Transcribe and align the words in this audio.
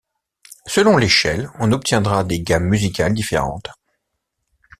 Selon 0.65 0.97
l'échelle, 0.97 1.51
on 1.59 1.71
obtiendra 1.71 2.23
des 2.23 2.41
gammes 2.41 2.65
musicales 2.67 3.13
différentes. 3.13 3.69